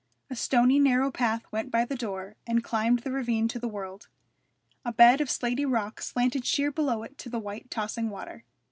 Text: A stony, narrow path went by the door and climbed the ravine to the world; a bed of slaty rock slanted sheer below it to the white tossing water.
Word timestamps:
A 0.31 0.35
stony, 0.35 0.79
narrow 0.79 1.11
path 1.11 1.43
went 1.51 1.69
by 1.69 1.85
the 1.85 1.95
door 1.95 2.35
and 2.47 2.63
climbed 2.63 3.03
the 3.03 3.11
ravine 3.11 3.47
to 3.49 3.59
the 3.59 3.67
world; 3.67 4.07
a 4.83 4.91
bed 4.91 5.21
of 5.21 5.29
slaty 5.29 5.63
rock 5.71 6.01
slanted 6.01 6.43
sheer 6.43 6.71
below 6.71 7.03
it 7.03 7.19
to 7.19 7.29
the 7.29 7.37
white 7.37 7.69
tossing 7.69 8.09
water. 8.09 8.43